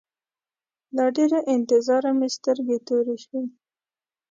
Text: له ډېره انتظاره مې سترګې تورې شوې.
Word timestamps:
له 0.95 1.05
ډېره 1.17 1.39
انتظاره 1.55 2.11
مې 2.17 2.27
سترګې 2.37 2.77
تورې 2.87 3.15
شوې. 3.23 3.41